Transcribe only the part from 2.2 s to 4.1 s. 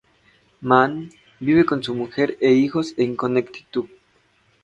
e hijos en Connecticut.